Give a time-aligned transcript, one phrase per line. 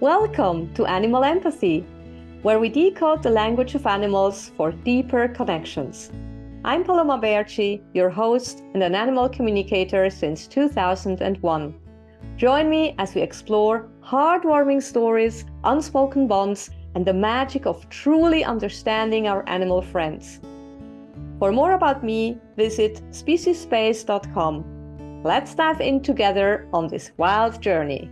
[0.00, 1.84] Welcome to Animal Empathy,
[2.40, 6.10] where we decode the language of animals for deeper connections.
[6.64, 11.74] I'm Paloma Baertschi, your host and an animal communicator since 2001.
[12.38, 19.28] Join me as we explore heartwarming stories, unspoken bonds, and the magic of truly understanding
[19.28, 20.40] our animal friends.
[21.38, 24.64] For more about me, visit speciesspace.com.
[25.24, 28.10] Let's dive in together on this wild journey.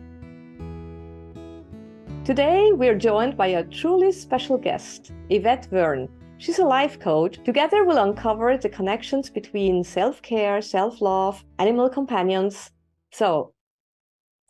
[2.28, 6.10] Today, we're joined by a truly special guest, Yvette Wearne.
[6.36, 7.42] She's a life coach.
[7.42, 12.70] Together, we'll uncover the connections between self care, self love, animal companions.
[13.12, 13.54] So,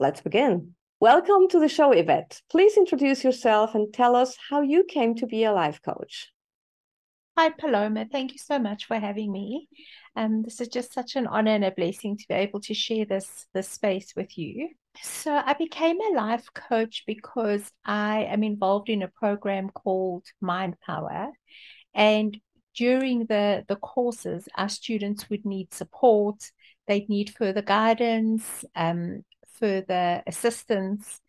[0.01, 0.75] let's begin.
[0.99, 2.43] Welcome to the show, Yvette.
[2.51, 6.33] Please introduce yourself and tell us how you came to be a life coach.
[7.37, 8.07] Hi, Paloma.
[8.11, 9.69] Thank you so much for having me.
[10.17, 13.05] Um, this is just such an honor and a blessing to be able to share
[13.05, 14.71] this, this space with you.
[15.03, 20.77] So, I became a life coach because I am involved in a program called Mind
[20.85, 21.31] Power.
[21.95, 22.39] And
[22.75, 26.51] during the, the courses, our students would need support,
[26.87, 31.21] they'd need further guidance, um, further assistance.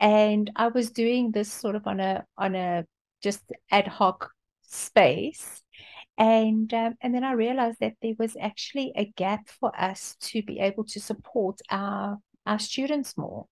[0.00, 2.84] And I was doing this sort of on a on a
[3.22, 4.30] just ad hoc
[4.62, 5.62] space
[6.18, 10.42] and um, and then I realized that there was actually a gap for us to
[10.42, 13.46] be able to support our our students more,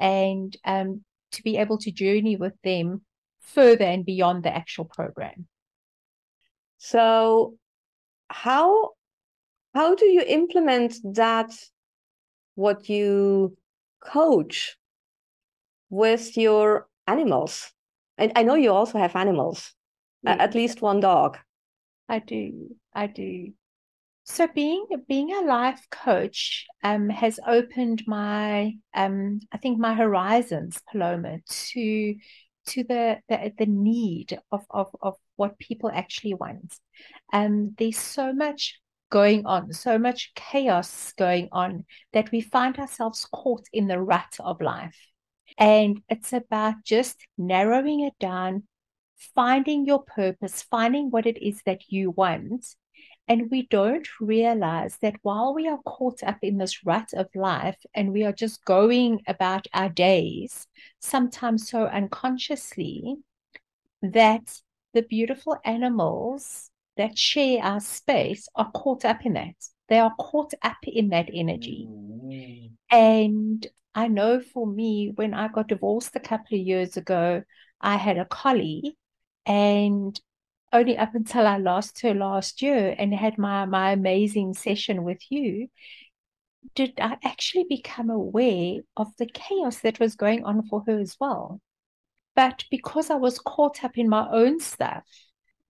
[0.00, 3.02] and um, to be able to journey with them
[3.40, 5.46] further and beyond the actual program.
[6.78, 7.56] So,
[8.28, 8.90] how
[9.74, 11.52] how do you implement that?
[12.54, 13.56] What you
[14.00, 14.76] coach
[15.90, 17.72] with your animals,
[18.16, 19.74] and I know you also have animals
[20.22, 20.36] yeah.
[20.38, 21.38] at least one dog.
[22.08, 22.76] I do.
[22.92, 23.52] I do.
[24.30, 30.80] So being being a life coach um, has opened my um, I think my horizons,
[30.92, 32.14] Paloma, to
[32.66, 36.76] to the the, the need of, of of what people actually want.
[37.32, 38.78] Um, there's so much
[39.10, 44.36] going on, so much chaos going on that we find ourselves caught in the rut
[44.40, 44.98] of life.
[45.56, 48.64] And it's about just narrowing it down,
[49.34, 52.66] finding your purpose, finding what it is that you want.
[53.28, 57.76] And we don't realize that while we are caught up in this rut of life
[57.94, 60.66] and we are just going about our days,
[60.98, 63.16] sometimes so unconsciously,
[64.00, 64.62] that
[64.94, 69.54] the beautiful animals that share our space are caught up in that.
[69.88, 71.86] They are caught up in that energy.
[71.88, 72.66] Mm-hmm.
[72.90, 77.42] And I know for me, when I got divorced a couple of years ago,
[77.80, 78.96] I had a collie
[79.46, 80.18] and
[80.72, 85.20] only up until I lost her last year and had my my amazing session with
[85.30, 85.68] you,
[86.74, 91.16] did I actually become aware of the chaos that was going on for her as
[91.20, 91.60] well.
[92.36, 95.04] But because I was caught up in my own stuff,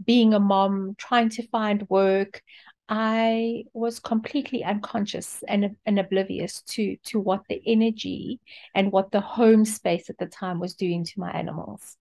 [0.04, 2.42] being a mom, trying to find work,
[2.88, 8.41] I was completely unconscious and, and oblivious to to what the energy
[8.75, 11.97] and what the home space at the time was doing to my animals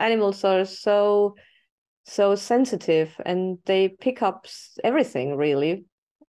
[0.00, 1.34] animals are so
[2.06, 4.46] so sensitive and they pick up
[4.84, 5.84] everything really.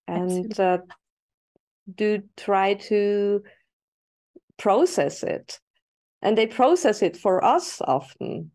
[0.08, 0.80] And uh,
[1.94, 3.44] do try to
[4.58, 5.60] process it.
[6.22, 8.52] And they process it for us often.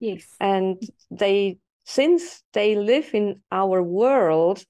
[0.00, 0.24] Yes.
[0.40, 4.64] And they since they live in our world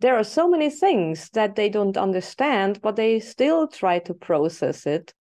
[0.00, 4.86] there are so many things that they don't understand but they still try to process
[4.86, 5.14] it.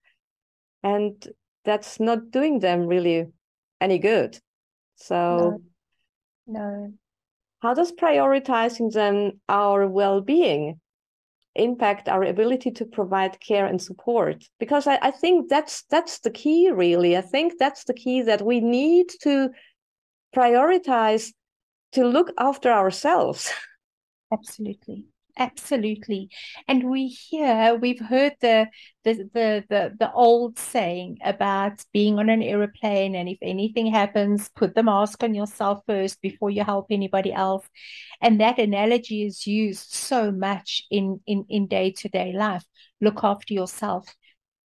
[0.83, 1.27] And
[1.63, 3.25] that's not doing them really
[3.81, 4.39] any good.
[4.95, 5.59] So,
[6.47, 6.59] no.
[6.59, 6.93] no.
[7.61, 10.79] How does prioritizing then our well being
[11.55, 14.43] impact our ability to provide care and support?
[14.59, 17.17] Because I, I think that's that's the key, really.
[17.17, 19.49] I think that's the key that we need to
[20.35, 21.33] prioritize
[21.93, 23.51] to look after ourselves.
[24.33, 25.05] Absolutely
[25.37, 26.29] absolutely.
[26.67, 28.67] And we hear we've heard the,
[29.03, 34.49] the the the the old saying about being on an aeroplane and if anything happens
[34.55, 37.67] put the mask on yourself first before you help anybody else.
[38.21, 42.65] And that analogy is used so much in in in day-to-day life.
[43.01, 44.13] Look after yourself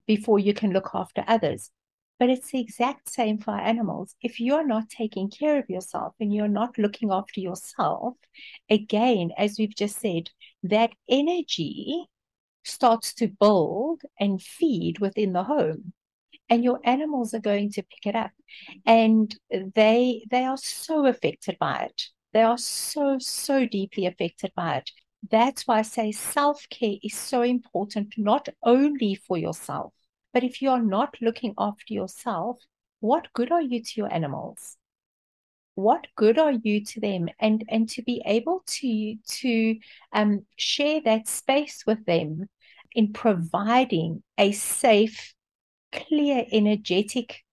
[0.07, 1.71] before you can look after others
[2.19, 4.15] but it's the exact same for animals.
[4.21, 8.15] If you're not taking care of yourself and you're not looking after yourself,
[8.69, 10.29] again, as we've just said,
[10.63, 12.05] that energy
[12.65, 15.93] starts to build and feed within the home
[16.49, 18.31] and your animals are going to pick it up.
[18.85, 22.03] And they they are so affected by it.
[22.33, 24.91] They are so so deeply affected by it.
[25.29, 29.93] That's why i say self-care is so important not only for yourself
[30.33, 32.57] But if you're not looking after yourself,
[32.99, 34.77] what good are you to your animals?
[35.75, 37.29] What good are you to them?
[37.39, 39.79] And and to be able to to
[40.13, 42.49] um, share that space with them
[42.93, 45.33] in providing a safe,
[45.91, 47.43] clear, energetic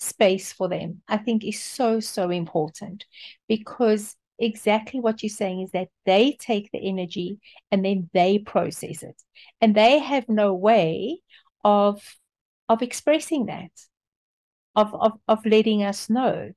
[0.00, 3.04] space for them, I think is so, so important
[3.48, 7.38] because exactly what you're saying is that they take the energy
[7.70, 9.22] and then they process it
[9.60, 11.20] and they have no way
[11.62, 12.02] of
[12.70, 13.72] of expressing that
[14.76, 16.52] of, of of letting us know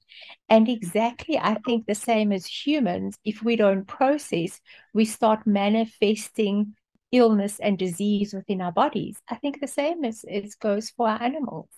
[0.48, 4.62] and exactly i think the same as humans if we don't process
[4.94, 6.76] we start manifesting
[7.12, 11.22] illness and disease within our bodies i think the same as it goes for our
[11.22, 11.70] animals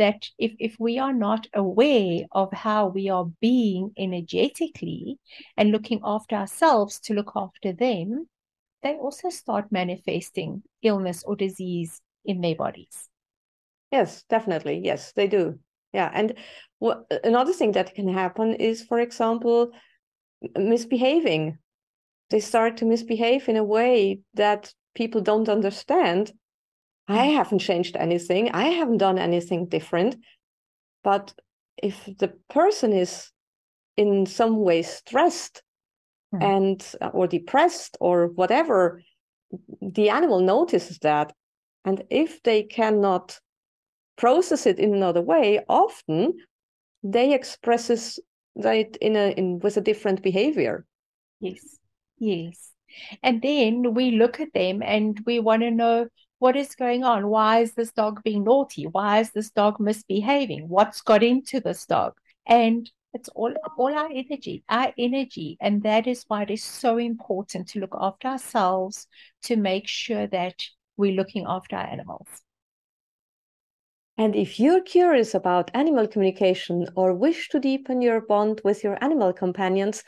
[0.00, 5.18] that if, if we are not aware of how we are being energetically
[5.58, 8.26] and looking after ourselves to look after them,
[8.82, 13.09] they also start manifesting illness or disease in their bodies.
[13.90, 14.80] Yes, definitely.
[14.84, 15.58] Yes, they do.
[15.92, 16.10] Yeah.
[16.12, 16.34] And
[16.78, 19.72] what, another thing that can happen is, for example,
[20.56, 21.58] misbehaving.
[22.30, 26.32] They start to misbehave in a way that people don't understand
[27.10, 28.52] I haven't changed anything.
[28.52, 30.16] I haven't done anything different.
[31.02, 31.34] But
[31.76, 33.30] if the person is
[33.96, 35.62] in some way stressed
[36.32, 36.42] mm.
[36.42, 39.02] and uh, or depressed or whatever,
[39.82, 41.32] the animal notices that.
[41.84, 43.40] And if they cannot
[44.20, 46.34] process it in another way, often
[47.02, 48.20] they expresses
[48.56, 50.84] that in a in with a different behavior.
[51.40, 51.78] Yes.
[52.18, 52.72] Yes.
[53.22, 56.08] And then we look at them and we want to know
[56.38, 57.28] what is going on?
[57.28, 58.84] Why is this dog being naughty?
[58.86, 60.68] Why is this dog misbehaving?
[60.68, 62.14] What's got into this dog?
[62.46, 65.56] And it's all all our energy, our energy.
[65.60, 69.06] And that is why it is so important to look after ourselves
[69.44, 70.56] to make sure that
[70.96, 72.28] we're looking after our animals.
[74.20, 79.02] And if you're curious about animal communication or wish to deepen your bond with your
[79.02, 80.04] animal companions,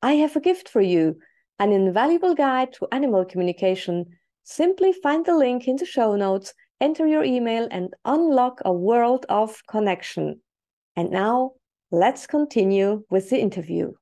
[0.00, 1.18] I have a gift for you
[1.58, 4.06] an invaluable guide to animal communication
[4.44, 9.26] Simply find the link in the show notes, enter your email, and unlock a world
[9.28, 10.40] of connection.
[10.96, 11.54] And now,
[11.90, 13.92] let's continue with the interview.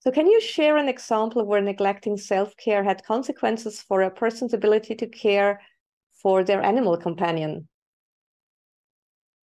[0.00, 4.52] So, can you share an example where neglecting self care had consequences for a person's
[4.52, 5.62] ability to care
[6.20, 7.69] for their animal companion?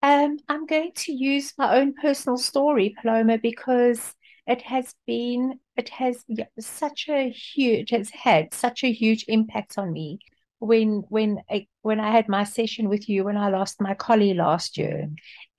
[0.03, 4.15] Um, I'm going to use my own personal story, Paloma, because
[4.47, 6.25] it has been it has
[6.59, 10.19] such a huge has had such a huge impact on me
[10.59, 14.33] when when I, when I had my session with you when I lost my collie
[14.33, 15.09] last year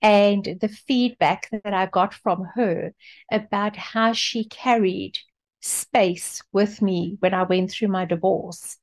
[0.01, 2.93] and the feedback that I got from her
[3.31, 5.17] about how she carried
[5.61, 8.77] space with me when I went through my divorce.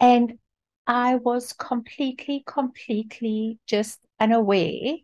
[0.00, 0.38] And
[0.86, 4.96] I was completely completely just unaware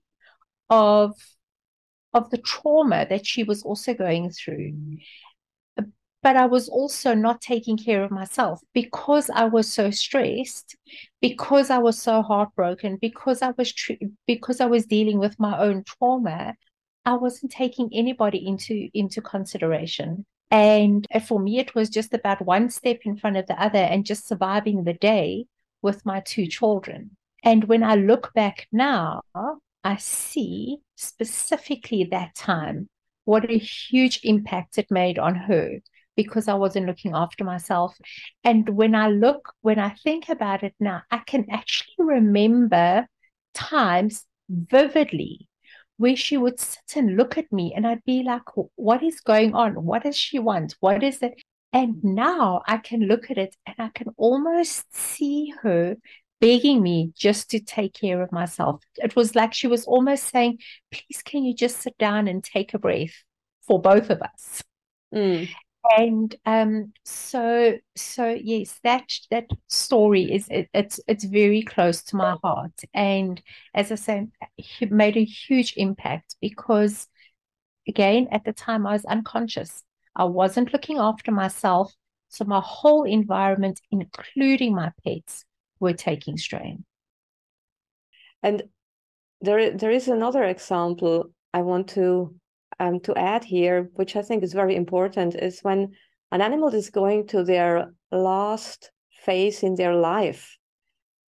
[0.70, 1.14] of
[2.14, 4.74] of the trauma that she was also going through.
[6.22, 10.76] But I was also not taking care of myself because I was so stressed,
[11.20, 15.58] because I was so heartbroken, because I was tr- because I was dealing with my
[15.58, 16.54] own trauma.
[17.04, 20.24] I wasn't taking anybody into into consideration.
[20.52, 24.04] And for me, it was just about one step in front of the other and
[24.04, 25.46] just surviving the day
[25.80, 27.16] with my two children.
[27.42, 29.22] And when I look back now,
[29.84, 32.88] I see specifically that time
[33.24, 35.78] what a huge impact it made on her
[36.16, 37.96] because I wasn't looking after myself.
[38.44, 43.06] And when I look, when I think about it now, I can actually remember
[43.54, 45.48] times vividly
[45.96, 48.42] where she would sit and look at me and I'd be like,
[48.76, 49.84] what is going on?
[49.84, 50.74] What does she want?
[50.80, 51.34] What is it?
[51.72, 55.96] And now I can look at it and I can almost see her
[56.42, 58.82] begging me just to take care of myself.
[58.96, 60.58] It was like she was almost saying,
[60.90, 63.14] please, can you just sit down and take a breath
[63.66, 64.62] for both of us?
[65.14, 65.48] Mm.
[65.96, 72.16] And um, so, so yes, that that story is it, it's it's very close to
[72.16, 73.42] my heart, and
[73.74, 74.28] as I say,
[74.80, 77.08] it made a huge impact because,
[77.88, 79.82] again, at the time I was unconscious.
[80.14, 81.92] I wasn't looking after myself,
[82.28, 85.44] so my whole environment, including my pets,
[85.82, 86.84] were taking strain.
[88.42, 88.62] And
[89.40, 92.34] there, there is another example I want to
[92.80, 95.92] um, to add here, which I think is very important, is when
[96.30, 98.90] an animal is going to their last
[99.24, 100.56] phase in their life,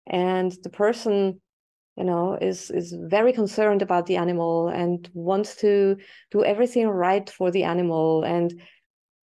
[0.07, 1.41] and the person,
[1.97, 5.97] you know, is is very concerned about the animal and wants to
[6.31, 8.55] do everything right for the animal, and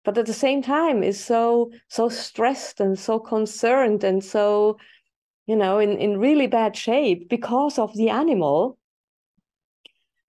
[0.03, 4.77] but at the same time is so so stressed and so concerned and so
[5.49, 8.77] you know, in, in really bad shape because of the animal,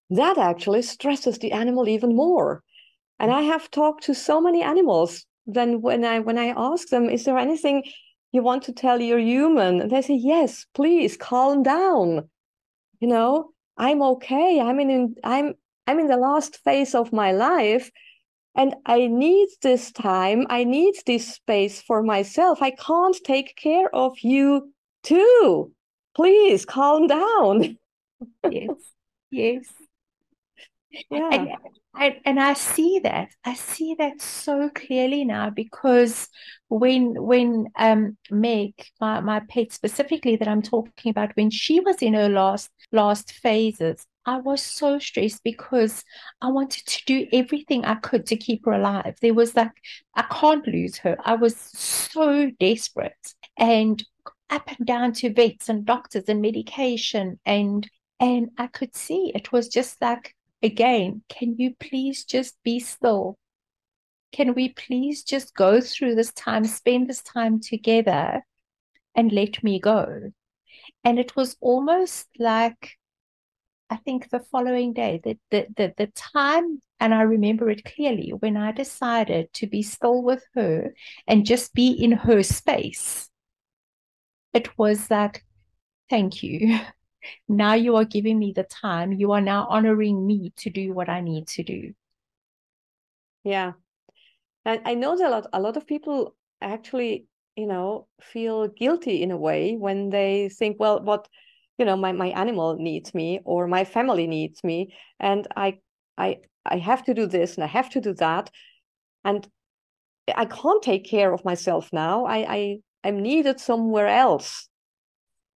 [0.09, 2.63] that actually stresses the animal even more.
[3.19, 5.23] And I have talked to so many animals.
[5.45, 7.83] Then when I when I ask them, is there anything
[8.31, 9.81] you want to tell your human?
[9.81, 12.27] And they say, yes, please calm down.
[12.99, 14.59] You know, I'm okay.
[14.59, 15.53] I'm in I'm
[15.85, 17.91] I'm in the last phase of my life
[18.55, 20.47] and I need this time.
[20.49, 22.63] I need this space for myself.
[22.63, 25.71] I can't take care of you too.
[26.15, 27.77] Please calm down.
[28.49, 28.69] yes.
[29.33, 29.63] Yes.
[31.09, 31.29] Yeah.
[31.31, 31.49] And,
[31.97, 33.29] and, and I see that.
[33.45, 36.27] I see that so clearly now because
[36.67, 42.01] when when um Meg, my, my pet specifically that I'm talking about, when she was
[42.01, 46.03] in her last last phases, I was so stressed because
[46.41, 49.15] I wanted to do everything I could to keep her alive.
[49.21, 49.71] There was like,
[50.15, 51.17] I can't lose her.
[51.23, 53.33] I was so desperate.
[53.57, 54.03] And
[54.51, 57.89] up and down to vets and doctors and medication and
[58.19, 63.37] and I could see it was just like again can you please just be still?
[64.31, 68.45] Can we please just go through this time spend this time together
[69.15, 70.31] and let me go?
[71.03, 72.97] And it was almost like
[73.89, 78.29] I think the following day, the, the, the, the time, and I remember it clearly
[78.29, 80.93] when I decided to be still with her
[81.27, 83.30] and just be in her space
[84.53, 85.41] it was that,
[86.09, 86.79] thank you.
[87.47, 89.11] Now you are giving me the time.
[89.13, 91.93] You are now honoring me to do what I need to do.
[93.43, 93.73] Yeah.
[94.65, 99.21] And I know that a lot, a lot of people actually, you know, feel guilty
[99.21, 101.27] in a way when they think, well, what,
[101.77, 104.95] you know, my, my animal needs me or my family needs me.
[105.19, 105.79] And I,
[106.17, 108.51] I, I have to do this and I have to do that.
[109.23, 109.47] And
[110.35, 112.25] I can't take care of myself now.
[112.25, 114.69] I, I I'm needed somewhere else.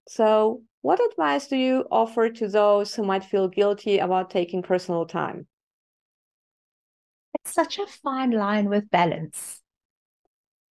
[0.07, 5.05] So, what advice do you offer to those who might feel guilty about taking personal
[5.05, 5.47] time?
[7.35, 9.61] It's such a fine line with balance.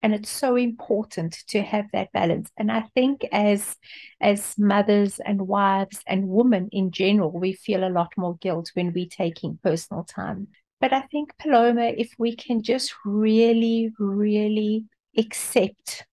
[0.03, 2.51] And it's so important to have that balance.
[2.57, 3.77] And I think as
[4.21, 8.93] as mothers and wives and women in general, we feel a lot more guilt when
[8.93, 10.49] we're taking personal time.
[10.81, 14.85] But I think, Paloma, if we can just really, really
[15.17, 16.07] accept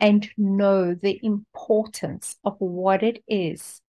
[0.00, 3.80] and know the importance of what it is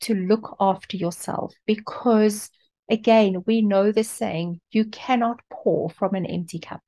[0.00, 1.54] to look after yourself.
[1.66, 2.50] Because
[2.90, 6.82] again we know the saying you cannot pour from an empty cup.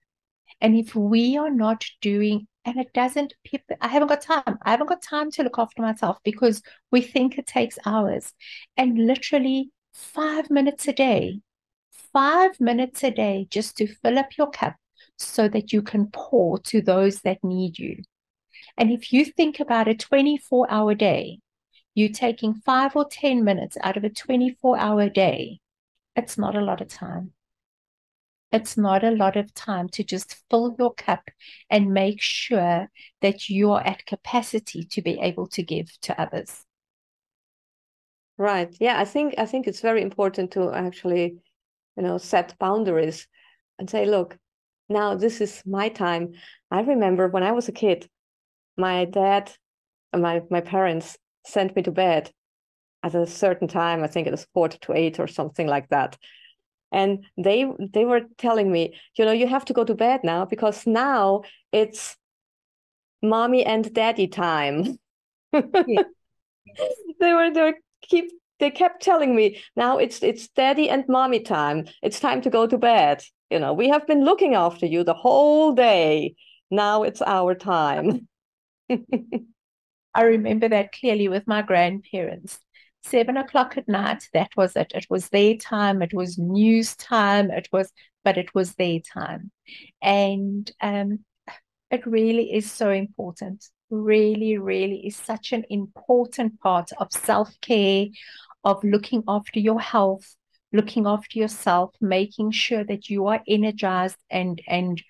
[0.61, 3.35] And if we are not doing and it doesn't
[3.81, 4.59] i haven't got time.
[4.63, 8.33] I haven't got time to look after myself because we think it takes hours.
[8.77, 11.41] And literally 5 minutes a day
[12.13, 14.77] 5 minutes a day just to fill up your cup
[15.19, 17.97] so that you can pour to those that need you
[18.77, 21.41] and if you think about a 24 hour day,
[21.95, 25.61] you taking five or 10 minutes out of a 24 hour day,
[26.17, 27.33] it's not a lot of time.
[28.53, 31.31] It's not a lot of time to just fill your cup
[31.71, 36.65] and make sure that you are at capacity to be able to give to others.
[38.37, 38.75] Right.
[38.81, 41.39] Yeah, I think I think it's very important to actually,
[41.97, 43.27] you know, set boundaries
[43.79, 44.39] and say, look,
[44.89, 46.35] now this is my time.
[46.71, 48.09] I remember when I was a kid,
[48.77, 49.53] my dad,
[50.13, 52.31] uh, my my parents sent me to bed
[53.03, 54.03] at a certain time.
[54.03, 56.17] I think it was quarter to eight or something like that.
[56.93, 60.45] And they they were telling me, you know, you have to go to bed now
[60.45, 62.17] because now it's
[63.23, 64.99] mommy and daddy time.
[65.87, 66.05] Yeah.
[67.21, 71.41] they were they were keep they kept telling me now it's it's daddy and mommy
[71.41, 71.87] time.
[72.03, 73.23] It's time to go to bed.
[73.51, 76.35] You know, we have been looking after you the whole day.
[76.71, 78.29] Now it's our time.
[80.15, 82.59] I remember that clearly with my grandparents.
[83.05, 84.93] Seven o'clock at night, that was it.
[84.95, 87.91] It was their time, it was news time, it was,
[88.25, 89.51] but it was their time.
[90.01, 91.25] And um,
[91.91, 93.65] it really is so important.
[93.91, 98.07] Really, really is such an important part of self care,
[98.65, 100.37] of looking after your health,
[100.73, 105.03] looking after yourself, making sure that you are energized and and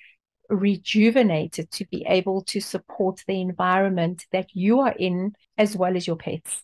[0.52, 6.06] rejuvenated to be able to support the environment that you are in as well as
[6.06, 6.62] your pets.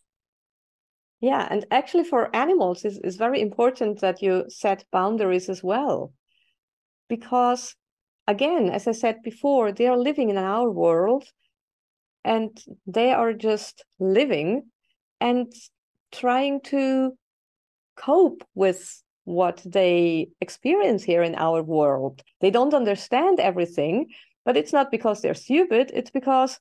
[1.20, 6.12] Yeah, and actually for animals it's, it's very important that you set boundaries as well.
[7.08, 7.74] Because
[8.26, 11.24] again, as I said before, they are living in our world
[12.24, 14.70] and they are just living
[15.20, 15.52] and
[16.12, 17.16] trying to
[17.96, 22.22] cope with what they experience here in our world.
[22.40, 24.06] They don't understand everything,
[24.46, 26.58] but it's not because they're stupid, it's because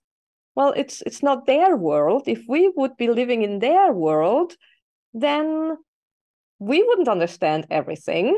[0.55, 2.24] well, it's it's not their world.
[2.27, 4.55] If we would be living in their world,
[5.13, 5.77] then
[6.59, 8.38] we wouldn't understand everything.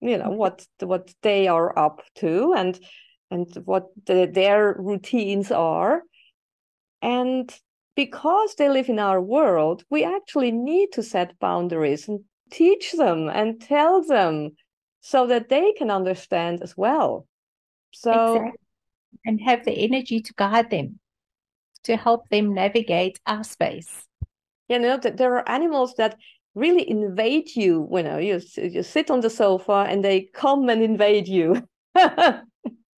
[0.00, 2.78] You know what what they are up to and
[3.30, 6.02] and what the, their routines are,
[7.00, 7.48] and
[7.94, 12.20] because they live in our world, we actually need to set boundaries and
[12.50, 14.50] teach them and tell them
[15.00, 17.26] so that they can understand as well.
[17.92, 18.58] So, exactly.
[19.24, 20.98] and have the energy to guide them,
[21.84, 24.06] to help them navigate our space.
[24.68, 26.16] You know, that there are animals that
[26.54, 27.88] really invade you.
[27.92, 31.66] You know, you, you sit on the sofa and they come and invade you.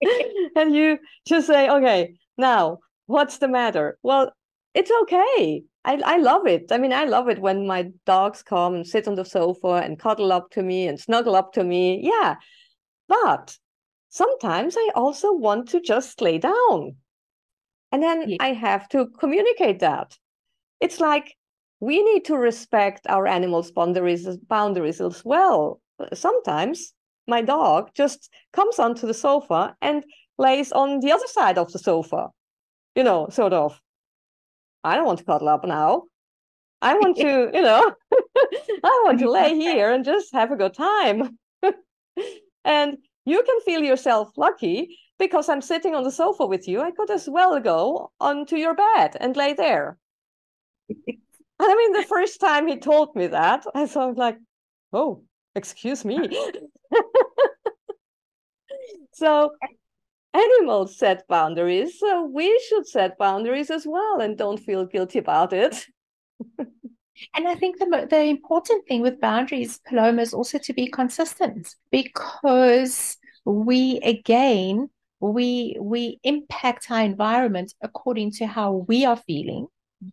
[0.56, 3.98] and you just say, okay, now what's the matter?
[4.04, 4.32] Well,
[4.74, 5.64] it's okay.
[5.84, 6.72] I, I love it.
[6.72, 10.00] I mean, I love it when my dogs come and sit on the sofa and
[10.00, 12.00] cuddle up to me and snuggle up to me.
[12.04, 12.36] Yeah.
[13.08, 13.58] But
[14.10, 16.96] sometimes I also want to just lay down.
[17.92, 18.38] And then yeah.
[18.40, 20.18] I have to communicate that.
[20.80, 21.36] It's like
[21.80, 25.82] we need to respect our animals' boundaries, boundaries as well.
[26.14, 26.94] Sometimes
[27.28, 30.06] my dog just comes onto the sofa and
[30.38, 32.30] lays on the other side of the sofa,
[32.96, 33.80] you know, sort of
[34.84, 36.04] I don't want to cuddle up now.
[36.82, 37.94] I want to, you know,
[38.84, 41.38] I want to lay here and just have a good time.
[42.66, 46.82] and you can feel yourself lucky because I'm sitting on the sofa with you.
[46.82, 49.98] I could as well go onto your bed and lay there.
[51.60, 54.38] I mean, the first time he told me that, I thought like,
[54.92, 55.24] oh,
[55.56, 56.18] excuse me.
[59.14, 59.52] so
[60.34, 65.54] animals set boundaries, so we should set boundaries as well and don't feel guilty about
[65.54, 65.86] it.
[66.60, 71.76] and I think the the important thing with boundaries, Paloma, is also to be consistent
[71.92, 79.68] because we again we we impact our environment according to how we are feeling,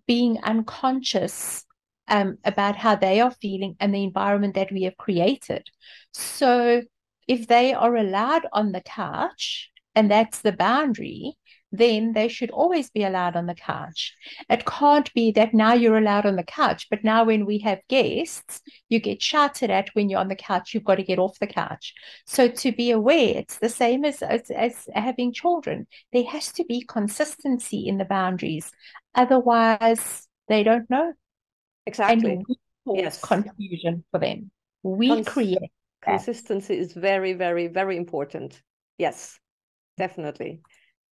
[0.07, 1.65] being unconscious
[2.09, 5.67] um, about how they are feeling and the environment that we have created.
[6.13, 6.83] So
[7.27, 11.37] if they are allowed on the couch and that's the boundary,
[11.73, 14.15] then they should always be allowed on the couch.
[14.49, 17.81] It can't be that now you're allowed on the couch, but now when we have
[17.89, 21.37] guests, you get shouted at when you're on the couch, you've got to get off
[21.41, 21.95] the couch.
[22.27, 25.89] So to be aware, it's the same as, as, as having children.
[26.13, 28.71] There has to be consistency in the boundaries.
[29.17, 31.13] Otherwise, they don't know.
[31.87, 32.39] Exactly.
[32.87, 33.21] yes.
[33.21, 34.53] confusion for them.
[34.85, 35.73] We Cons- create.
[36.03, 38.63] Consistency is very, very, very important.
[38.97, 39.41] Yes
[39.99, 40.61] definitely.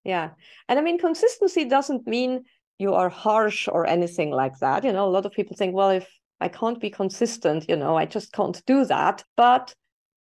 [0.04, 0.30] Yeah.
[0.68, 2.44] And i mean consistency doesn't mean
[2.78, 4.84] you are harsh or anything like that.
[4.84, 6.08] You know a lot of people think well if
[6.40, 9.24] i can't be consistent you know i just can't do that.
[9.36, 9.74] But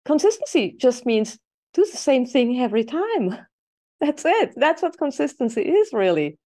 [0.04, 1.38] consistency just means
[1.74, 3.38] do the same thing every time.
[4.00, 4.52] That's it.
[4.56, 6.38] That's what consistency is really.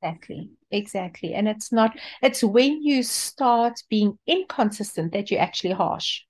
[0.00, 0.50] Exactly.
[0.70, 1.34] Exactly.
[1.34, 6.22] And it's not it's when you start being inconsistent that you're actually harsh.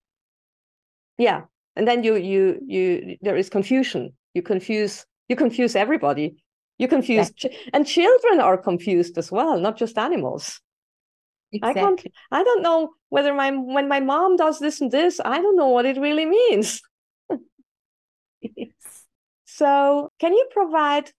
[1.19, 1.43] Yeah.
[1.77, 6.37] And then you you you there is confusion you confuse you confuse everybody.
[6.79, 10.61] You confuse ch- and children are confused as well not just animals.
[11.51, 11.81] Exactly.
[11.81, 15.41] i can't i don't know whether my when my mom does this and this i
[15.41, 16.83] don't know what it really means.
[19.45, 21.11] So can you provide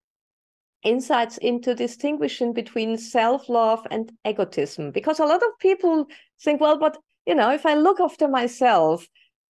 [0.83, 4.91] insights into distinguishing between self-love and egotism?
[4.91, 6.05] Because a lot of people
[6.41, 9.05] think well but you know if i look after myself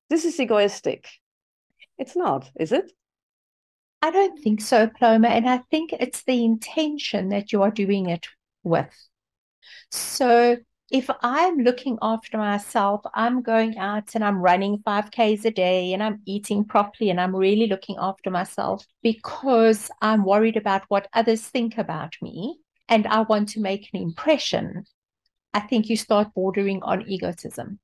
[0.09, 1.07] this is egoistic.
[1.99, 2.91] It's not is it
[4.01, 5.27] I don't think so, Paloma.
[5.27, 8.27] And I think it's the intention that you are doing it
[8.63, 8.93] with.
[9.91, 10.57] So
[10.91, 16.01] if I'm looking after myself, I'm going out and I'm running 5Ks a day and
[16.01, 21.41] I'm eating properly and I'm really looking after myself because I'm worried about what others
[21.41, 24.85] think about me and I want to make an impression,
[25.53, 27.79] I think you start bordering on egotism.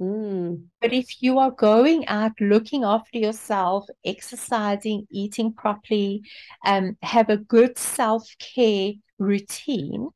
[0.00, 0.68] Mm.
[0.80, 6.22] But if you are going out looking after yourself, exercising, eating properly,
[6.64, 10.08] um, have a good self care routine,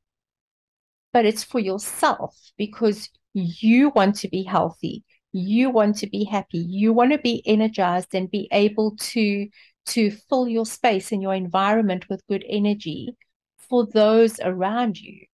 [1.12, 6.58] but it's for yourself because you want to be healthy, you want to be happy,
[6.58, 9.48] you want to be energized and be able to
[9.86, 13.14] to fill your space and your environment with good energy
[13.58, 15.26] for those around you.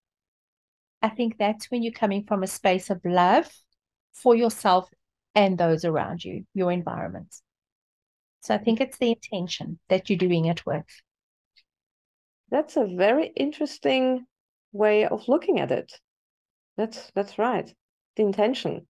[1.02, 3.48] I think that's when you're coming from a space of love
[4.22, 4.88] for yourself
[5.35, 7.35] and those around you, your environment.
[8.40, 10.87] So I think it's the intention that you're doing it with.
[12.50, 14.26] That's a very interesting
[14.72, 15.92] way of looking at it.
[16.76, 17.72] That's that's right.
[18.16, 18.87] The intention.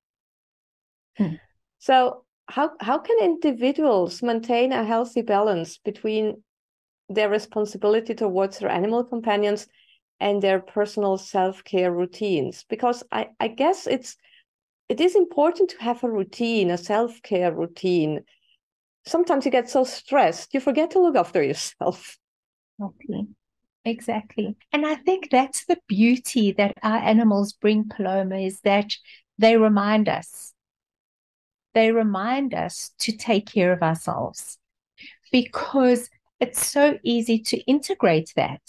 [1.16, 1.34] Hmm.
[1.78, 6.42] So how how can individuals maintain a healthy balance between
[7.08, 9.66] their responsibility towards their animal companions
[10.20, 14.16] and their personal self-care routines because I, I guess it's
[14.90, 18.20] it is important to have a routine a self-care routine.
[19.06, 22.18] Sometimes you get so stressed you forget to look after yourself.
[22.82, 23.24] Okay.
[23.84, 24.56] Exactly.
[24.72, 28.90] And i think that's the beauty that our animals bring paloma is that
[29.38, 30.52] they remind us.
[31.72, 34.58] They remind us to take care of ourselves.
[35.32, 38.60] Because it's so easy to integrate that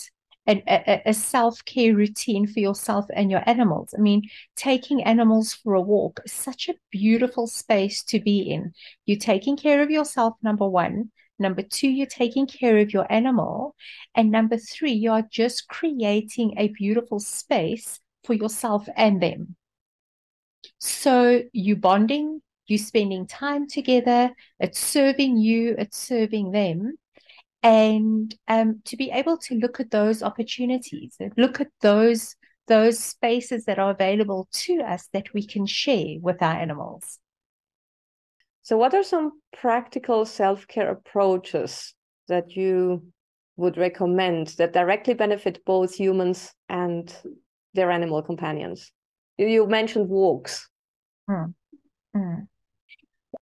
[0.47, 3.93] a, a self-care routine for yourself and your animals.
[3.97, 4.23] I mean,
[4.55, 8.73] taking animals for a walk is such a beautiful space to be in.
[9.05, 11.11] You're taking care of yourself, number one.
[11.39, 13.75] Number two, you're taking care of your animal.
[14.15, 19.55] And number three, you are just creating a beautiful space for yourself and them.
[20.79, 26.95] So you're bonding, You're spending time together, it's serving you, it's serving them
[27.63, 32.35] and um, to be able to look at those opportunities, look at those
[32.67, 37.19] those spaces that are available to us that we can share with our animals.
[38.61, 41.93] So, what are some practical self care approaches
[42.27, 43.03] that you
[43.57, 47.13] would recommend that directly benefit both humans and
[47.73, 48.91] their animal companions?
[49.37, 50.69] You mentioned walks.
[51.29, 51.53] Mm.
[52.15, 52.47] Mm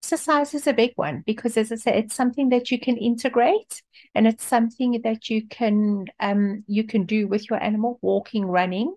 [0.02, 3.82] exercise is a big one because as i said it's something that you can integrate
[4.16, 8.96] and it's something that you can um you can do with your animal walking running.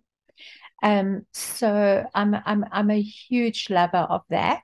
[0.83, 4.63] Um so i'm i'm i'm a huge lover of that.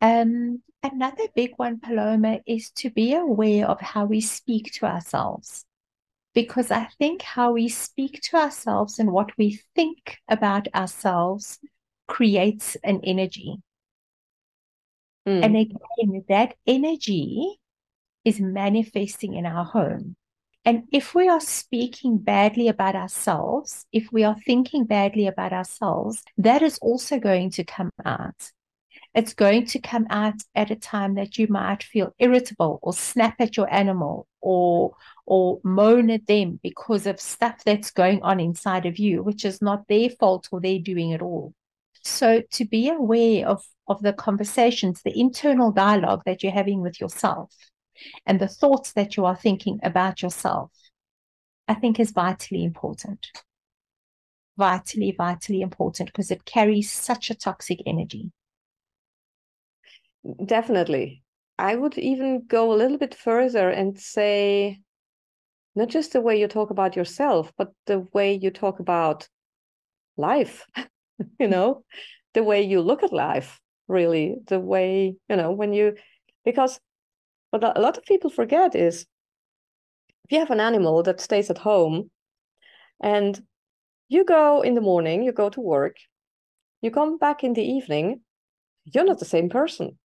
[0.00, 5.66] Um another big one paloma is to be aware of how we speak to ourselves
[6.32, 11.58] because i think how we speak to ourselves and what we think about ourselves
[12.06, 13.58] creates an energy
[15.30, 15.44] Mm.
[15.44, 17.60] And again, that energy
[18.24, 20.16] is manifesting in our home.
[20.64, 26.22] And if we are speaking badly about ourselves, if we are thinking badly about ourselves,
[26.36, 28.50] that is also going to come out.
[29.14, 33.36] It's going to come out at a time that you might feel irritable or snap
[33.40, 34.94] at your animal or
[35.26, 39.62] or moan at them because of stuff that's going on inside of you, which is
[39.62, 41.54] not their fault or they're doing it all.
[42.02, 47.00] So to be aware of, of the conversations, the internal dialogue that you're having with
[47.00, 47.54] yourself
[48.24, 50.70] and the thoughts that you are thinking about yourself,
[51.68, 53.26] I think is vitally important.
[54.56, 58.30] Vitally, vitally important because it carries such a toxic energy.
[60.46, 61.22] Definitely.
[61.58, 64.80] I would even go a little bit further and say
[65.74, 69.28] not just the way you talk about yourself, but the way you talk about
[70.16, 70.66] life.
[71.38, 71.84] you know
[72.34, 75.96] the way you look at life really the way you know when you
[76.44, 76.80] because
[77.50, 79.06] what a lot of people forget is
[80.24, 82.10] if you have an animal that stays at home
[83.02, 83.42] and
[84.08, 85.96] you go in the morning you go to work
[86.80, 88.20] you come back in the evening
[88.84, 89.98] you're not the same person.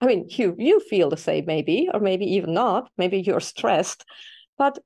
[0.00, 4.04] I mean you you feel the same maybe or maybe even not maybe you're stressed
[4.56, 4.78] but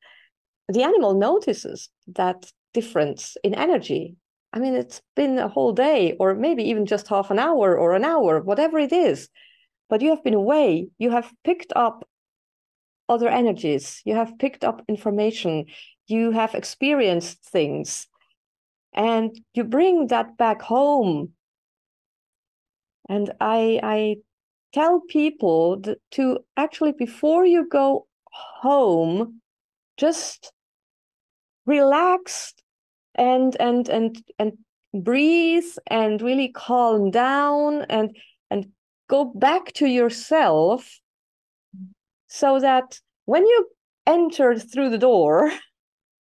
[0.68, 4.16] the animal notices that difference in energy
[4.52, 7.94] I mean, it's been a whole day, or maybe even just half an hour or
[7.94, 9.28] an hour, whatever it is.
[9.88, 10.88] But you have been away.
[10.98, 12.06] You have picked up
[13.08, 14.02] other energies.
[14.04, 15.66] You have picked up information.
[16.06, 18.08] You have experienced things.
[18.92, 21.32] And you bring that back home.
[23.08, 24.16] And I, I
[24.72, 29.40] tell people to actually, before you go home,
[29.96, 30.52] just
[31.66, 32.54] relax
[33.14, 34.52] and and and and
[34.94, 38.16] breathe and really calm down and
[38.50, 38.66] and
[39.08, 41.00] go back to yourself
[42.28, 43.68] so that when you
[44.06, 45.50] enter through the door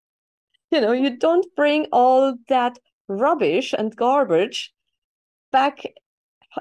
[0.71, 2.77] you know you don't bring all that
[3.07, 4.73] rubbish and garbage
[5.51, 5.83] back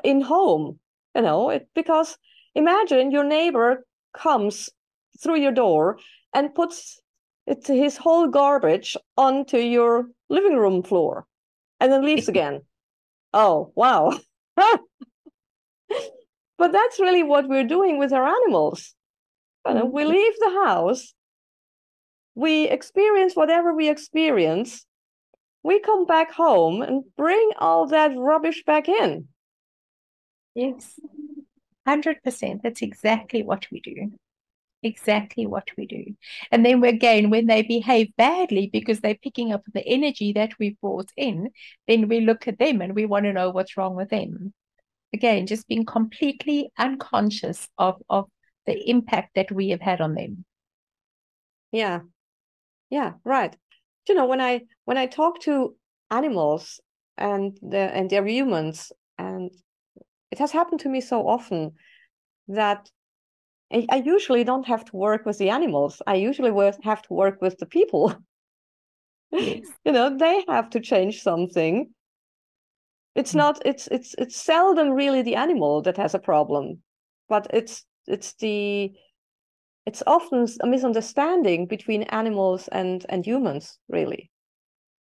[0.02, 0.78] in home
[1.14, 2.18] you know it, because
[2.54, 4.68] imagine your neighbor comes
[5.22, 5.98] through your door
[6.34, 7.00] and puts
[7.66, 11.26] his whole garbage onto your living room floor
[11.78, 12.62] and then leaves again.
[13.34, 14.18] Oh, wow.
[14.56, 14.78] but
[16.72, 18.94] that's really what we're doing with our animals.
[19.66, 20.12] You know, we mm-hmm.
[20.12, 21.12] leave the house,
[22.34, 24.86] we experience whatever we experience,
[25.62, 29.28] we come back home and bring all that rubbish back in.
[30.54, 30.98] Yes,
[31.86, 32.62] 100%.
[32.62, 34.12] That's exactly what we do
[34.82, 36.04] exactly what we do.
[36.50, 40.76] And then again, when they behave badly because they're picking up the energy that we
[40.80, 41.50] brought in,
[41.86, 44.52] then we look at them and we want to know what's wrong with them.
[45.12, 48.30] Again, just being completely unconscious of, of
[48.66, 50.44] the impact that we have had on them.
[51.72, 52.00] Yeah.
[52.90, 53.56] Yeah, right.
[54.08, 55.76] You know, when I when I talk to
[56.10, 56.80] animals
[57.16, 59.50] and the and their humans, and
[60.30, 61.72] it has happened to me so often
[62.48, 62.90] that
[63.72, 66.02] I, usually don't have to work with the animals.
[66.06, 66.50] I usually
[66.82, 68.14] have to work with the people.
[69.32, 71.94] You know, they have to change something.
[73.14, 73.36] It's mm.
[73.36, 73.62] not.
[73.64, 76.82] It's it's it's seldom really the animal that has a problem,
[77.28, 78.92] but it's it's the
[79.86, 84.30] it's often a misunderstanding between animals and and humans really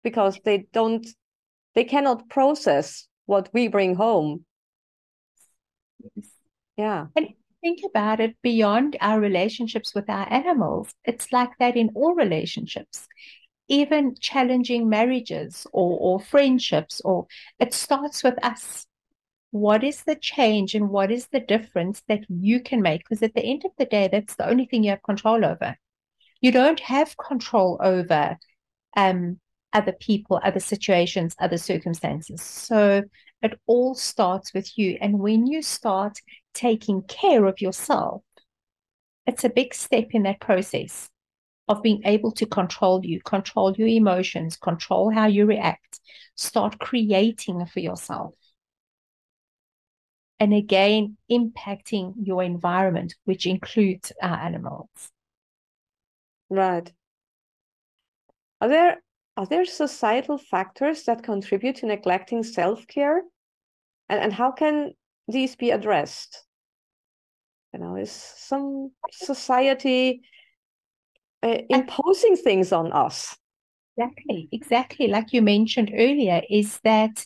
[0.02, 1.06] because they don't
[1.74, 4.44] they cannot process what we bring home
[6.16, 6.30] yes.
[6.76, 7.28] yeah and
[7.68, 13.06] think about it beyond our relationships with our animals it's like that in all relationships
[13.70, 17.26] even challenging marriages or, or friendships or
[17.58, 18.86] it starts with us
[19.50, 23.02] what is the change and what is the difference that you can make?
[23.02, 25.76] Because at the end of the day, that's the only thing you have control over.
[26.40, 28.36] You don't have control over
[28.96, 29.40] um,
[29.72, 32.42] other people, other situations, other circumstances.
[32.42, 33.02] So
[33.42, 34.98] it all starts with you.
[35.00, 36.18] And when you start
[36.58, 38.22] taking care of yourself,
[39.26, 41.08] it's a big step in that process
[41.68, 46.00] of being able to control you, control your emotions, control how you react,
[46.34, 48.34] start creating for yourself
[50.40, 54.88] and again impacting your environment, which includes our animals.
[56.48, 56.90] Right.
[58.60, 59.02] Are there
[59.36, 63.22] are there societal factors that contribute to neglecting self-care?
[64.08, 64.94] And and how can
[65.28, 66.44] these be addressed?
[67.78, 70.22] You know, is some society
[71.44, 73.36] uh, imposing things on us?
[73.96, 75.06] Exactly, exactly.
[75.06, 77.24] Like you mentioned earlier, is that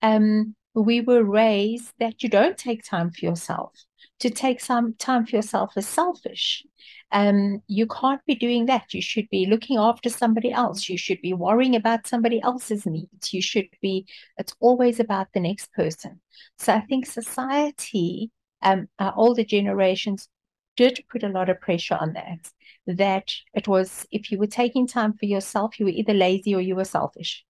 [0.00, 3.74] um, we were raised that you don't take time for yourself.
[4.20, 6.64] To take some time for yourself is selfish.
[7.12, 8.94] Um, you can't be doing that.
[8.94, 10.88] You should be looking after somebody else.
[10.88, 13.34] You should be worrying about somebody else's needs.
[13.34, 14.06] You should be,
[14.38, 16.22] it's always about the next person.
[16.56, 18.30] So I think society,
[18.62, 20.28] um, our older generations
[20.76, 22.50] did put a lot of pressure on that.
[22.86, 26.60] That it was, if you were taking time for yourself, you were either lazy or
[26.60, 27.44] you were selfish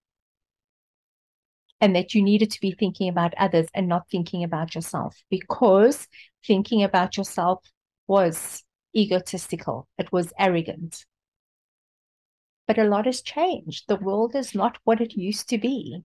[1.80, 6.06] and that you needed to be thinking about others and not thinking about yourself because
[6.46, 7.64] thinking about yourself
[8.06, 8.62] was
[8.94, 11.06] egotistical, it was arrogant.
[12.66, 13.84] But a lot has changed.
[13.88, 16.04] The world is not what it used to be.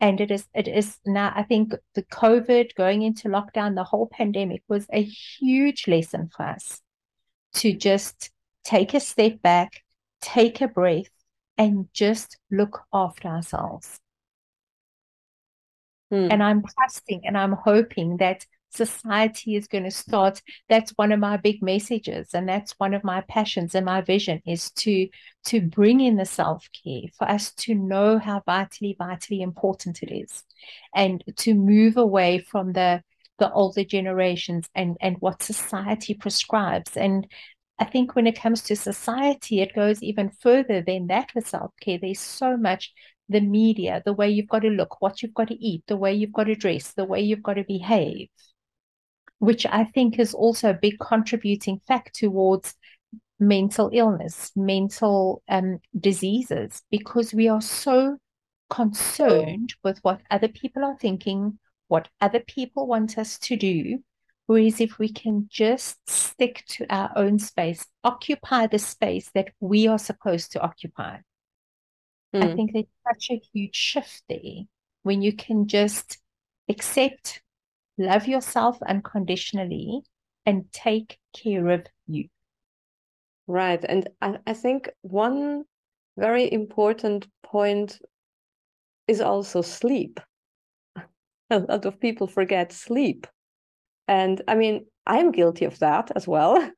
[0.00, 4.06] And it is, it is now, I think the COVID going into lockdown, the whole
[4.06, 6.80] pandemic was a huge lesson for us
[7.54, 8.30] to just
[8.64, 9.82] take a step back,
[10.22, 11.10] take a breath,
[11.58, 13.98] and just look after ourselves.
[16.12, 16.32] Mm.
[16.32, 21.18] And I'm trusting and I'm hoping that society is going to start that's one of
[21.18, 25.08] my big messages and that's one of my passions and my vision is to
[25.44, 30.44] to bring in the self-care for us to know how vitally vitally important it is
[30.94, 33.02] and to move away from the
[33.38, 37.26] the older generations and and what society prescribes and
[37.80, 41.72] I think when it comes to society, it goes even further than that with self
[41.80, 41.98] care.
[41.98, 42.92] There's so much
[43.30, 46.12] the media, the way you've got to look, what you've got to eat, the way
[46.12, 48.28] you've got to dress, the way you've got to behave,
[49.40, 52.74] which I think is also a big contributing fact towards
[53.40, 58.18] mental illness, mental um, diseases, because we are so
[58.68, 63.98] concerned with what other people are thinking, what other people want us to do.
[64.46, 69.88] Whereas if we can just stick to our own space, occupy the space that we
[69.88, 71.18] are supposed to occupy,
[72.34, 72.42] Mm.
[72.42, 72.56] I hmm.
[72.56, 74.64] think there's such a huge shift there
[75.02, 76.18] when you can just
[76.68, 77.42] accept,
[78.00, 80.00] love yourself unconditionally,
[80.46, 82.28] and take care of you.
[83.46, 83.84] Right.
[83.88, 85.64] And I, I think one
[86.16, 88.00] very important point
[89.06, 90.20] is also sleep.
[91.50, 93.26] a lot of people forget sleep.
[94.08, 96.70] And I mean, I'm guilty of that as well.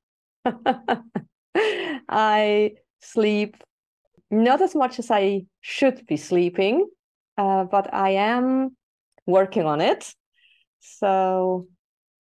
[2.08, 3.56] I sleep
[4.30, 6.88] not as much as I should be sleeping,
[7.36, 8.76] uh, but I am
[9.26, 10.14] working on it.
[10.82, 11.68] So,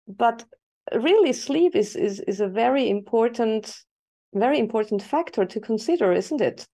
[0.08, 0.45] but
[0.93, 3.74] really, sleep is is is a very important,
[4.34, 6.67] very important factor to consider, isn't it?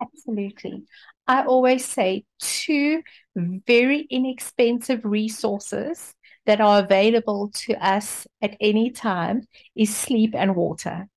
[0.00, 0.84] Absolutely.
[1.26, 3.02] I always say two
[3.34, 6.14] very inexpensive resources
[6.44, 9.42] that are available to us at any time
[9.74, 11.08] is sleep and water.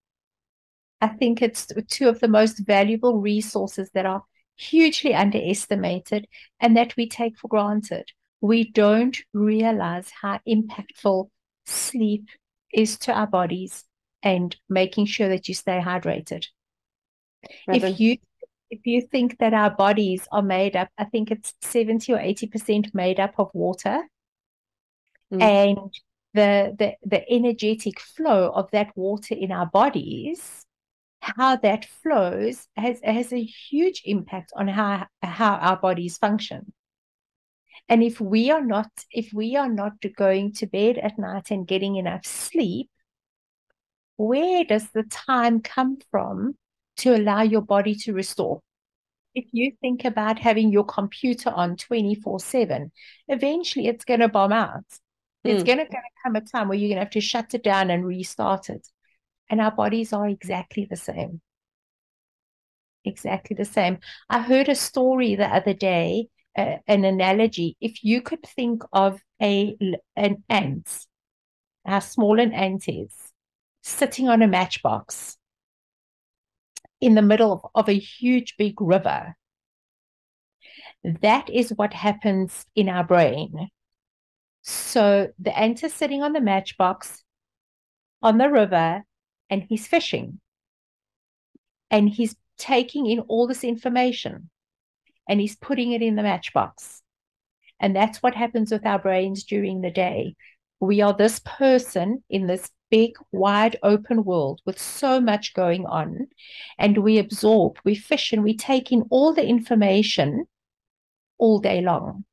[1.01, 4.23] I think it's two of the most valuable resources that are
[4.55, 6.27] hugely underestimated
[6.59, 8.11] and that we take for granted.
[8.45, 11.29] We don't realize how impactful
[11.65, 12.27] sleep
[12.71, 13.85] is to our bodies
[14.21, 16.45] and making sure that you stay hydrated.
[17.67, 18.17] If you
[18.69, 22.93] if you think that our bodies are made up, I think it's 70 or 80%
[22.93, 24.03] made up of water.
[25.33, 25.41] Mm.
[25.41, 25.93] And
[26.35, 30.65] the, the the energetic flow of that water in our bodies,
[31.19, 36.73] how that flows has has a huge impact on how how our bodies function.
[37.87, 41.67] And if we are not if we are not going to bed at night and
[41.67, 42.89] getting enough sleep,
[44.17, 46.55] where does the time come from
[46.97, 48.61] to allow your body to restore?
[49.35, 52.91] If you think about having your computer on 24 7,
[53.27, 54.85] eventually it's going to bomb out.
[55.43, 55.67] There's mm.
[55.67, 55.87] going to
[56.23, 58.87] come a time where you're going to have to shut it down and restart it.
[59.49, 61.41] And our bodies are exactly the same.
[63.03, 63.99] Exactly the same.
[64.29, 67.77] I heard a story the other day, an analogy.
[67.81, 69.77] If you could think of a
[70.15, 71.05] an ant,
[71.85, 73.13] how small an ant is,
[73.81, 75.37] sitting on a matchbox
[77.01, 79.35] in the middle of a huge big river.
[81.03, 83.69] That is what happens in our brain.
[84.63, 87.23] So the ant is sitting on the matchbox
[88.23, 89.03] on the river
[89.49, 90.39] and he's fishing.
[91.91, 94.49] And he's taking in all this information
[95.27, 97.01] and he's putting it in the matchbox.
[97.79, 100.35] And that's what happens with our brains during the day.
[100.79, 106.27] We are this person in this big, wide open world with so much going on.
[106.77, 110.45] And we absorb, we fish, and we take in all the information
[111.37, 112.25] all day long.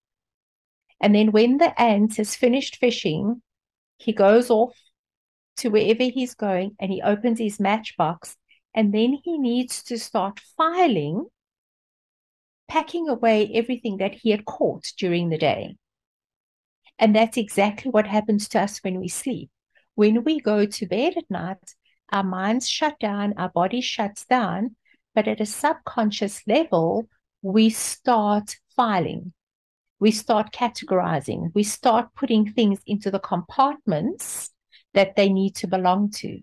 [1.01, 3.43] And then when the ant has finished fishing,
[3.99, 4.77] he goes off
[5.57, 8.37] to wherever he's going and he opens his matchbox.
[8.75, 11.27] And then he needs to start filing,
[12.73, 15.77] packing away everything that he had caught during the day.
[16.99, 19.51] And that's exactly what happens to us when we sleep.
[19.95, 21.75] When we go to bed at night,
[22.11, 24.77] our minds shut down, our body shuts down,
[25.15, 27.09] but at a subconscious level,
[27.43, 29.35] we start filing.
[30.01, 31.51] We start categorizing.
[31.55, 34.49] We start putting things into the compartments
[34.95, 36.41] that they need to belong to.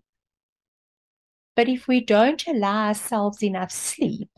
[1.55, 4.29] But if we don't allow ourselves enough sleep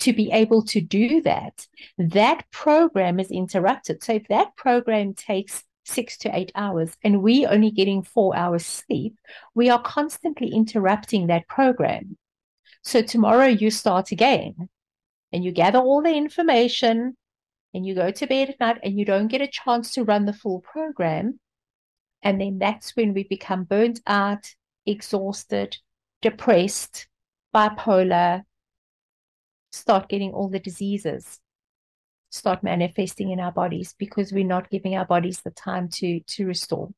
[0.00, 1.66] to be able to do that,
[1.98, 4.02] that program is interrupted.
[4.02, 8.64] So if that program takes six to eight hours and we only getting four hours
[8.64, 9.16] sleep,
[9.54, 12.16] we are constantly interrupting that program.
[12.82, 14.68] So tomorrow you start again
[15.32, 17.16] and you gather all the information
[17.74, 20.26] and you go to bed at night and you don't get a chance to run
[20.26, 21.40] the full program.
[22.22, 24.54] And then that's when we become burnt out,
[24.86, 25.76] exhausted,
[26.22, 27.08] depressed,
[27.54, 28.44] bipolar,
[29.72, 31.40] start getting all the diseases
[32.30, 36.46] start manifesting in our bodies because we're not giving our bodies the time to to
[36.46, 36.90] restore.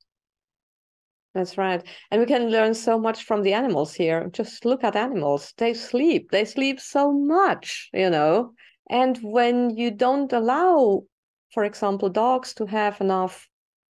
[1.34, 1.82] That's right.
[2.10, 4.28] And we can learn so much from the animals here.
[4.32, 5.54] Just look at animals.
[5.56, 6.32] They sleep.
[6.32, 8.52] They sleep so much you know?
[8.88, 11.04] And when you don't allow
[11.52, 13.48] for example dogs to have enough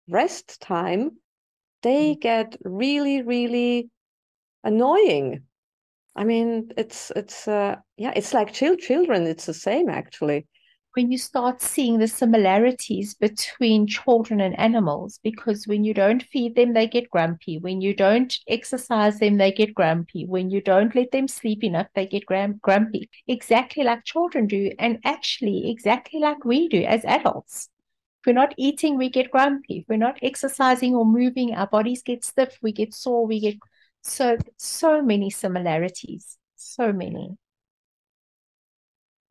[0.09, 1.11] rest time
[1.83, 2.19] they mm.
[2.19, 3.89] get really really
[4.63, 5.43] annoying
[6.15, 10.45] i mean it's it's uh yeah it's like chill children it's the same actually
[10.93, 16.55] when you start seeing the similarities between children and animals, because when you don't feed
[16.55, 17.59] them, they get grumpy.
[17.59, 20.25] When you don't exercise them, they get grumpy.
[20.25, 23.09] When you don't let them sleep enough, they get grumpy.
[23.27, 27.69] Exactly like children do, and actually exactly like we do as adults.
[28.19, 29.79] If we're not eating, we get grumpy.
[29.79, 33.55] If we're not exercising or moving, our bodies get stiff, we get sore, we get
[34.01, 36.37] so so many similarities.
[36.55, 37.37] So many.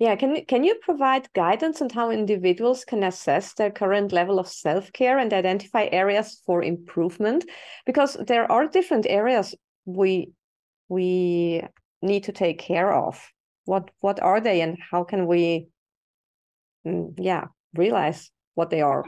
[0.01, 4.49] Yeah, can can you provide guidance on how individuals can assess their current level of
[4.49, 7.45] self-care and identify areas for improvement?
[7.85, 9.55] Because there are different areas
[9.85, 10.33] we
[10.89, 11.63] we
[12.01, 13.31] need to take care of.
[13.67, 15.69] What what are they and how can we
[16.87, 19.05] mm, yeah, realize what they are?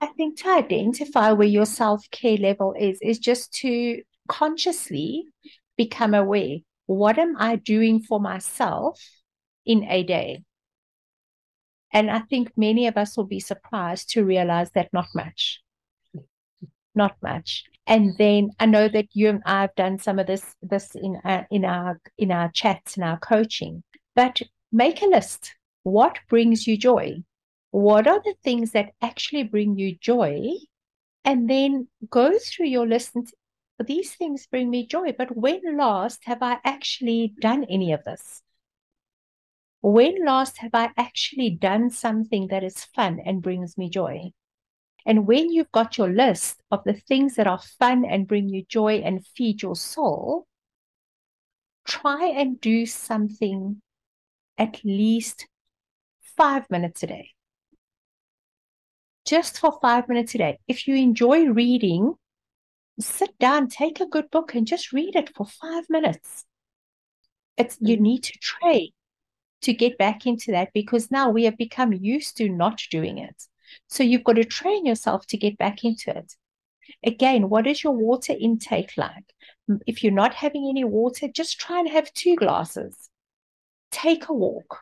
[0.00, 5.24] I think to identify where your self-care level is is just to consciously
[5.76, 6.58] become aware.
[6.86, 8.98] What am I doing for myself?
[9.66, 10.42] in a day.
[11.92, 15.60] And I think many of us will be surprised to realize that not much.
[16.94, 17.64] Not much.
[17.86, 21.16] And then I know that you and I have done some of this this in
[21.24, 23.82] uh, in our in our chats and our coaching.
[24.14, 24.40] But
[24.72, 25.54] make a list.
[25.82, 27.22] What brings you joy?
[27.70, 30.50] What are the things that actually bring you joy?
[31.24, 33.28] And then go through your list and
[33.86, 35.12] these things bring me joy.
[35.16, 38.42] But when last have I actually done any of this?
[39.82, 44.32] when last have I actually done something that is fun and brings me joy?
[45.06, 48.64] And when you've got your list of the things that are fun and bring you
[48.68, 50.46] joy and feed your soul,
[51.86, 53.80] try and do something
[54.58, 55.46] at least
[56.36, 57.30] five minutes a day.
[59.24, 60.58] Just for five minutes a day.
[60.68, 62.14] If you enjoy reading,
[63.02, 66.44] sit down, take a good book, and just read it for five minutes.
[67.56, 68.02] It's you mm-hmm.
[68.04, 68.90] need to train
[69.62, 73.42] to get back into that because now we have become used to not doing it.
[73.88, 76.34] So you've got to train yourself to get back into it.
[77.04, 79.32] Again, what is your water intake like?
[79.86, 83.10] If you're not having any water, just try and have two glasses.
[83.90, 84.80] Take a walk.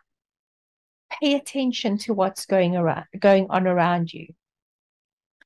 [1.21, 4.29] Pay attention to what's going around going on around you.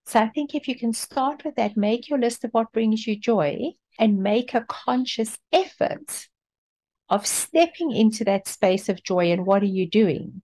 [0.07, 3.07] So I think if you can start with that, make your list of what brings
[3.07, 6.29] you joy and make a conscious effort
[7.09, 10.43] of stepping into that space of joy and what are you doing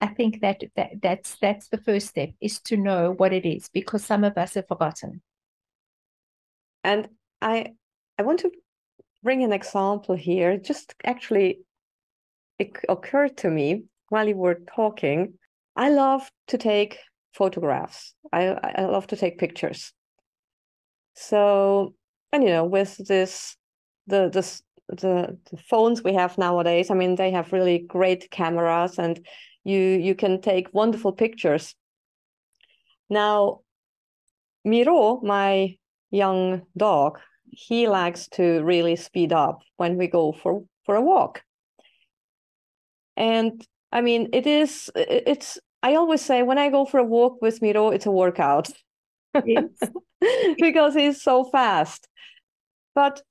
[0.00, 3.68] i think that, that that's that's the first step is to know what it is
[3.68, 5.20] because some of us have forgotten.
[6.82, 7.08] And
[7.42, 7.74] i
[8.18, 8.50] i want to
[9.22, 10.56] bring an example here.
[10.56, 11.60] Just actually
[12.58, 15.34] it occurred to me while you were talking.
[15.76, 16.98] I love to take
[17.32, 18.14] photographs.
[18.32, 19.92] I i love to take pictures.
[21.14, 21.94] So
[22.32, 23.56] and you know with this
[24.06, 28.98] the this the, the phones we have nowadays i mean they have really great cameras
[28.98, 29.24] and
[29.62, 31.74] you you can take wonderful pictures.
[33.08, 33.60] Now
[34.64, 35.76] miro my
[36.10, 37.18] young dog
[37.52, 41.42] he likes to really speed up when we go for for a walk.
[43.16, 47.40] And i mean it is it's i always say when i go for a walk
[47.40, 48.68] with miro it's a workout
[49.44, 49.68] yes.
[50.58, 52.08] because he's so fast
[52.94, 53.22] but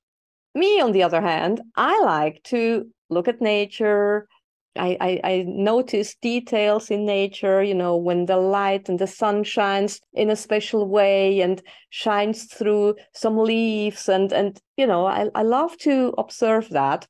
[0.55, 4.27] me, on the other hand, I like to look at nature.
[4.75, 9.43] I, I, I, notice details in nature, you know, when the light and the sun
[9.43, 14.07] shines in a special way and shines through some leaves.
[14.07, 17.07] And, and you know, I, I love to observe that.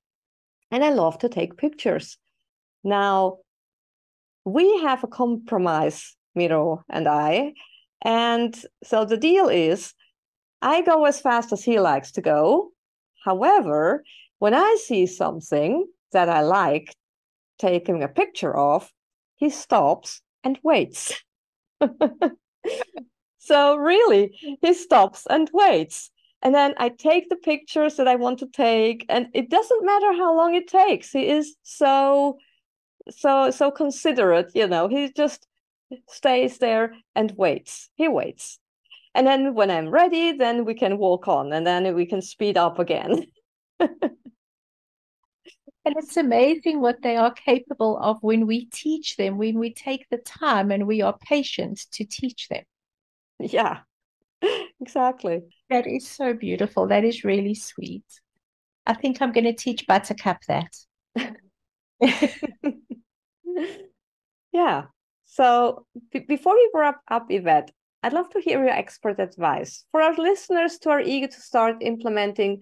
[0.71, 2.17] And I love to take pictures.
[2.83, 3.37] Now,
[4.45, 7.53] we have a compromise, Miro and I.
[8.03, 9.93] And so the deal is
[10.61, 12.71] I go as fast as he likes to go.
[13.23, 14.03] However,
[14.39, 16.95] when I see something that I like
[17.57, 18.91] taking a picture of,
[19.35, 21.13] he stops and waits.
[23.39, 26.11] so really, he stops and waits.
[26.41, 30.13] And then I take the pictures that I want to take, and it doesn't matter
[30.13, 31.11] how long it takes.
[31.11, 32.37] He is so,
[33.09, 35.47] so, so considerate, you know, he just
[36.09, 37.89] stays there and waits.
[37.95, 38.59] He waits.
[39.15, 42.57] And then when i'm ready then we can walk on and then we can speed
[42.57, 43.25] up again.
[45.85, 50.07] And it's amazing what they are capable of when we teach them when we take
[50.09, 52.63] the time and we are patient to teach them.
[53.39, 53.81] Yeah.
[54.81, 55.41] Exactly.
[55.69, 56.87] That is so beautiful.
[56.87, 58.05] That is really sweet.
[58.85, 60.73] I think i'm going to teach buttercup that
[64.51, 64.85] yeah
[65.25, 67.71] so b- before we wrap up yvette
[68.01, 71.77] I'd love to hear your expert advice for our listeners who are eager to start
[71.81, 72.61] implementing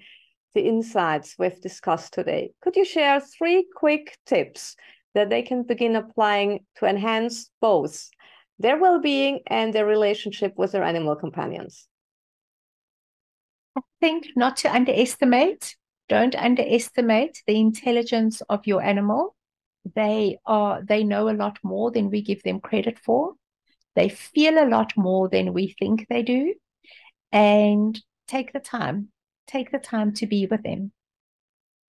[0.55, 2.49] the insights we've discussed today.
[2.63, 4.75] Could you share three quick tips
[5.13, 8.09] that they can begin applying to enhance both
[8.57, 11.87] their well being and their relationship with their animal companions?
[13.77, 15.75] I think not to underestimate,
[16.09, 19.35] don't underestimate the intelligence of your animal.
[19.95, 23.33] They are they know a lot more than we give them credit for.
[23.95, 26.53] They feel a lot more than we think they do.
[27.31, 29.09] And take the time,
[29.47, 30.91] take the time to be with them.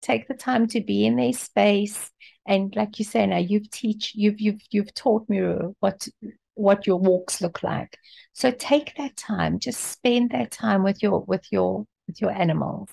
[0.00, 2.10] Take the time to be in their space.
[2.46, 5.40] And like you say now, you've teach you've you've you've taught me
[5.80, 6.08] what
[6.54, 7.96] what your walks look like.
[8.32, 12.90] So take that time, just spend that time with your with your with your animals.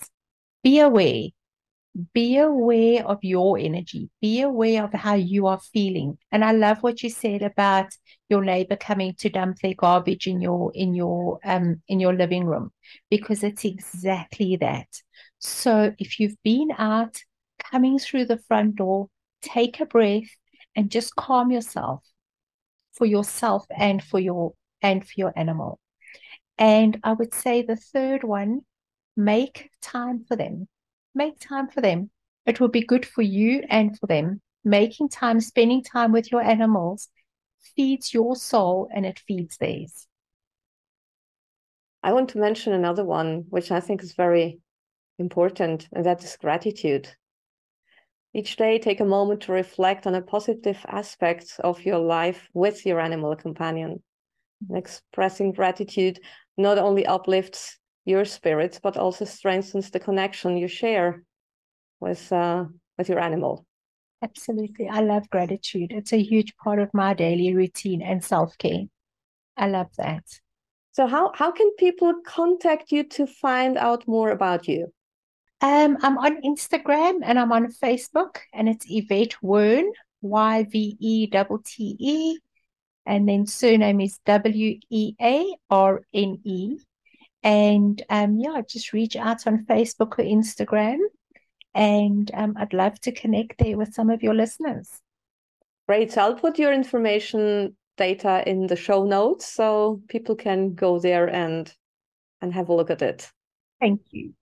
[0.64, 1.30] Be aware
[2.14, 4.10] be aware of your energy.
[4.22, 6.18] Be aware of how you are feeling.
[6.32, 7.88] And i love what you said about
[8.30, 12.46] your neighbor coming to dump their garbage in your in your um in your living
[12.46, 12.72] room
[13.10, 14.88] because it's exactly that.
[15.40, 17.18] So if you've been out
[17.60, 19.10] coming through the front door
[19.42, 20.30] take a breath
[20.76, 22.04] and just calm yourself
[22.94, 25.80] for yourself and for your and for your animal.
[26.58, 28.62] And i would say the third one
[29.16, 30.68] make time for them
[31.16, 32.10] make time for them.
[32.46, 34.42] It will be good for you and for them.
[34.64, 37.10] Making time, spending time with your animals
[37.76, 40.08] feeds your soul and it feeds theirs.
[42.04, 44.60] I want to mention another one, which I think is very
[45.18, 47.10] important, and that is gratitude.
[48.34, 52.86] Each day, take a moment to reflect on a positive aspect of your life with
[52.86, 54.04] your animal companion.
[54.74, 56.20] expressing gratitude
[56.58, 61.24] not only uplifts your spirits, but also strengthens the connection you share
[62.00, 62.66] with uh,
[62.98, 63.66] with your animal.
[64.22, 64.88] Absolutely.
[64.88, 65.92] I love gratitude.
[65.92, 68.86] It's a huge part of my daily routine and self care.
[69.58, 70.24] I love that.
[70.94, 74.94] So, how, how can people contact you to find out more about you?
[75.62, 79.92] Um, I'm on Instagram and I'm on Facebook, and it's Yvette Wearne,
[80.22, 82.40] Y V E T T E,
[83.06, 86.78] and then surname is W E A R N E.
[87.46, 90.98] And um, yeah, just reach out on Facebook or Instagram
[91.76, 94.90] and um, I'd love to connect there with some of your listeners.
[95.88, 96.14] Great.
[96.14, 101.30] So I'll put your information data in the show notes so people can go there
[101.30, 101.72] and
[102.42, 103.30] and have a look at it.
[103.80, 104.34] Thank you.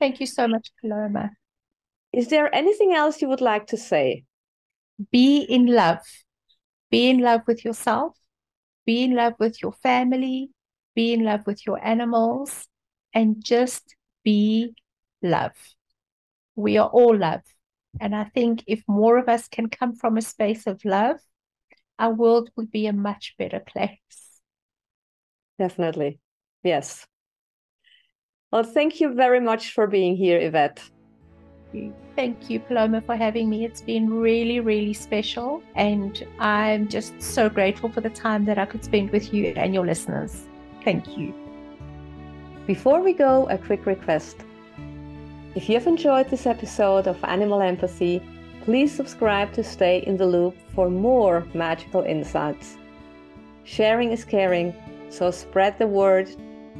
[0.00, 1.30] Thank you so much, Paloma.
[2.12, 4.24] Is there anything else you would like to say?
[5.12, 6.00] Be in love.
[6.90, 8.16] Be in love with yourself.
[8.86, 10.50] Be in love with your family.
[10.98, 12.66] Be in love with your animals.
[13.14, 13.94] And just
[14.24, 14.74] be
[15.22, 15.54] love
[16.58, 17.42] we are all love.
[18.00, 21.20] And I think if more of us can come from a space of love,
[21.98, 24.40] our world would be a much better place.
[25.58, 26.18] Definitely.
[26.62, 27.06] Yes.
[28.52, 30.82] Well, thank you very much for being here, Yvette.
[32.16, 33.64] Thank you, Paloma, for having me.
[33.64, 35.62] It's been really, really special.
[35.76, 39.74] And I'm just so grateful for the time that I could spend with you and
[39.74, 40.47] your listeners.
[40.84, 41.34] Thank you.
[42.66, 44.36] Before we go, a quick request.
[45.54, 48.22] If you've enjoyed this episode of Animal Empathy,
[48.62, 52.76] please subscribe to stay in the loop for more magical insights.
[53.64, 54.74] Sharing is caring,
[55.08, 56.28] so spread the word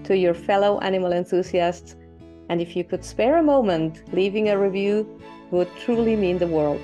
[0.04, 1.96] to your fellow animal enthusiasts.
[2.50, 5.20] And if you could spare a moment, leaving a review
[5.50, 6.80] would truly mean the world.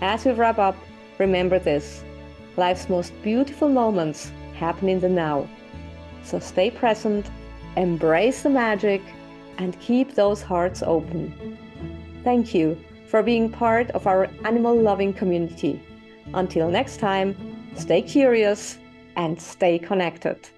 [0.00, 0.76] As we wrap up,
[1.18, 2.04] remember this
[2.56, 5.48] life's most beautiful moments happen in the now.
[6.22, 7.30] So stay present,
[7.76, 9.02] embrace the magic
[9.58, 11.58] and keep those hearts open.
[12.24, 15.82] Thank you for being part of our animal loving community.
[16.34, 17.34] Until next time,
[17.74, 18.78] stay curious
[19.16, 20.48] and stay connected.